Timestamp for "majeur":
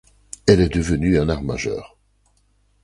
1.43-1.95